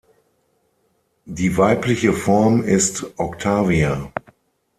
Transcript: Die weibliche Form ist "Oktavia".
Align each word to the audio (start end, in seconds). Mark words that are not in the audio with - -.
Die 1.27 1.57
weibliche 1.57 2.11
Form 2.13 2.63
ist 2.63 3.05
"Oktavia". 3.19 4.11